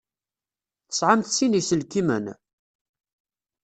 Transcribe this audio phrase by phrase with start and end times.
[0.87, 2.25] Tesεamt sin iselkimen?